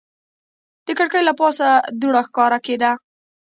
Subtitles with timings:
[0.85, 1.67] د کړکۍ له پاسه
[1.99, 2.91] دوړه ښکاره کېده.